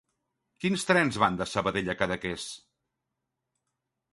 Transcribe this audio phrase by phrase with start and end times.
[0.63, 2.47] Quins trens van de Sabadell a Cadaqués?